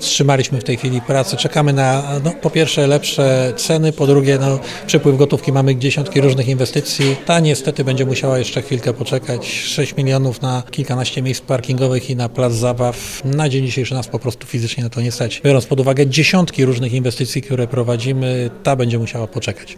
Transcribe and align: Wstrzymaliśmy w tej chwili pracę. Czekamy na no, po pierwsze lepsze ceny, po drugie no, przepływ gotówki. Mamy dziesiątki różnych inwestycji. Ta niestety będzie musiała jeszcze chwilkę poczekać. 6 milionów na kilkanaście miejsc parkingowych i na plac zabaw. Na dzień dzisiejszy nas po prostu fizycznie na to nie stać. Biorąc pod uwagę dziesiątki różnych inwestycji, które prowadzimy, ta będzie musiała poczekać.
Wstrzymaliśmy 0.00 0.60
w 0.60 0.64
tej 0.64 0.76
chwili 0.76 1.00
pracę. 1.00 1.36
Czekamy 1.36 1.72
na 1.72 2.02
no, 2.24 2.32
po 2.42 2.50
pierwsze 2.50 2.86
lepsze 2.86 3.52
ceny, 3.56 3.92
po 3.92 4.06
drugie 4.06 4.38
no, 4.40 4.58
przepływ 4.86 5.16
gotówki. 5.16 5.52
Mamy 5.52 5.76
dziesiątki 5.76 6.20
różnych 6.20 6.48
inwestycji. 6.48 7.16
Ta 7.26 7.40
niestety 7.40 7.84
będzie 7.84 8.06
musiała 8.06 8.38
jeszcze 8.38 8.62
chwilkę 8.62 8.92
poczekać. 8.92 9.46
6 9.48 9.96
milionów 9.96 10.42
na 10.42 10.62
kilkanaście 10.70 11.22
miejsc 11.22 11.40
parkingowych 11.40 12.10
i 12.10 12.16
na 12.16 12.28
plac 12.28 12.52
zabaw. 12.52 13.24
Na 13.24 13.48
dzień 13.48 13.66
dzisiejszy 13.66 13.94
nas 13.94 14.08
po 14.08 14.18
prostu 14.18 14.46
fizycznie 14.46 14.84
na 14.84 14.90
to 14.90 15.00
nie 15.00 15.12
stać. 15.12 15.40
Biorąc 15.44 15.66
pod 15.66 15.80
uwagę 15.80 16.06
dziesiątki 16.06 16.64
różnych 16.64 16.92
inwestycji, 16.92 17.42
które 17.42 17.66
prowadzimy, 17.66 18.50
ta 18.62 18.76
będzie 18.76 18.98
musiała 18.98 19.26
poczekać. 19.26 19.68